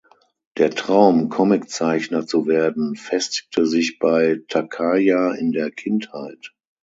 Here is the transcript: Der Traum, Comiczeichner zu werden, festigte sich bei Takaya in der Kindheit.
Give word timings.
Der 0.57 0.71
Traum, 0.71 1.29
Comiczeichner 1.29 2.25
zu 2.25 2.47
werden, 2.47 2.95
festigte 2.95 3.67
sich 3.67 3.99
bei 3.99 4.39
Takaya 4.47 5.33
in 5.35 5.51
der 5.51 5.69
Kindheit. 5.69 6.55